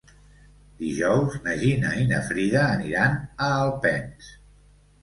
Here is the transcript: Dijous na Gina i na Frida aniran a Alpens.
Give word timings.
Dijous 0.79 1.35
na 1.47 1.53
Gina 1.65 1.93
i 2.05 2.09
na 2.15 2.23
Frida 2.31 2.65
aniran 2.71 3.21
a 3.51 3.55
Alpens. 3.61 4.35